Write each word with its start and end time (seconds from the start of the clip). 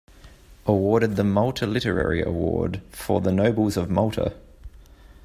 Awarded 0.65 1.15
the 1.15 1.23
Malta 1.23 1.67
Literary 1.67 2.23
Award 2.23 2.81
for 2.89 3.21
"The 3.21 3.31
Nobles 3.31 3.77
of 3.77 3.87
Malta". 3.91 4.33